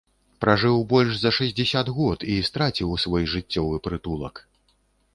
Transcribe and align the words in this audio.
Пражыў 0.45 0.77
больш 0.93 1.11
за 1.25 1.33
шэсцьдзесят 1.37 1.93
год 1.99 2.19
і 2.39 2.41
страціў 2.49 2.99
свой 3.07 3.23
жыццёвы 3.37 3.75
прытулак. 3.89 4.47